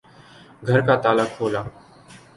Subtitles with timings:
[0.67, 1.61] گھر کا تالا کھولا